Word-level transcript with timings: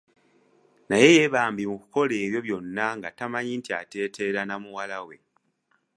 Naye 0.89 1.09
ye 1.17 1.25
bambi 1.33 1.63
mu 1.71 1.77
kukola 1.81 2.13
ebyo 2.25 2.39
byonna 2.45 2.85
nga 2.97 3.09
tamanyi 3.17 3.53
nti 3.59 3.71
ateetera 3.81 4.41
na 4.45 4.55
muwalawe. 4.61 5.15